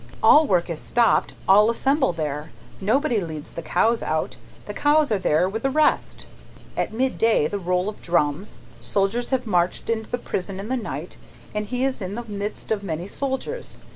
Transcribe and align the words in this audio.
"All 0.23 0.47
work 0.47 0.67
is 0.67 0.79
stopped, 0.79 1.33
all 1.47 1.69
assemble 1.69 2.11
there, 2.11 2.49
nobody 2.81 3.21
leads 3.21 3.53
the 3.53 3.61
cows 3.61 4.01
out, 4.01 4.35
the 4.65 4.73
cows 4.73 5.11
are 5.11 5.19
there 5.19 5.47
with 5.47 5.61
the 5.61 5.69
rest. 5.69 6.25
At 6.75 6.91
midday, 6.91 7.45
the 7.47 7.59
roll 7.59 7.87
of 7.87 8.01
drums. 8.01 8.61
Soldiers 8.79 9.29
have 9.29 9.45
marched 9.45 9.91
into 9.91 10.09
the 10.09 10.17
prison 10.17 10.59
in 10.59 10.69
the 10.69 10.75
night, 10.75 11.17
and 11.53 11.67
he 11.67 11.85
is 11.85 12.01
in 12.01 12.15
the 12.15 12.23
midst 12.25 12.71
of 12.71 12.81
many 12.81 13.07
soldiers. 13.07 13.77